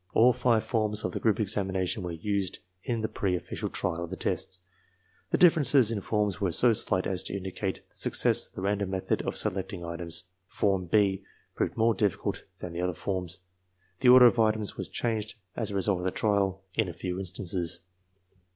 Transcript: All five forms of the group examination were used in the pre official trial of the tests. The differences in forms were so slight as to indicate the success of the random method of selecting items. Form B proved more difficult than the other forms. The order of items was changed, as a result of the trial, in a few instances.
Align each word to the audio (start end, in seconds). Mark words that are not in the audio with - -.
All 0.15 0.33
five 0.33 0.63
forms 0.63 1.05
of 1.05 1.11
the 1.11 1.19
group 1.19 1.39
examination 1.39 2.01
were 2.01 2.11
used 2.11 2.57
in 2.83 3.01
the 3.01 3.07
pre 3.07 3.35
official 3.35 3.69
trial 3.69 4.03
of 4.03 4.09
the 4.09 4.15
tests. 4.15 4.59
The 5.29 5.37
differences 5.37 5.91
in 5.91 6.01
forms 6.01 6.41
were 6.41 6.51
so 6.51 6.73
slight 6.73 7.05
as 7.05 7.21
to 7.25 7.37
indicate 7.37 7.87
the 7.87 7.95
success 7.95 8.47
of 8.47 8.55
the 8.55 8.63
random 8.63 8.89
method 8.89 9.21
of 9.21 9.37
selecting 9.37 9.85
items. 9.85 10.23
Form 10.47 10.87
B 10.87 11.21
proved 11.53 11.77
more 11.77 11.93
difficult 11.93 12.45
than 12.57 12.73
the 12.73 12.81
other 12.81 12.93
forms. 12.95 13.41
The 13.99 14.09
order 14.09 14.25
of 14.25 14.39
items 14.39 14.75
was 14.75 14.89
changed, 14.89 15.35
as 15.55 15.69
a 15.69 15.75
result 15.75 15.99
of 15.99 16.05
the 16.05 16.09
trial, 16.09 16.63
in 16.73 16.89
a 16.89 16.93
few 16.93 17.19
instances. 17.19 17.81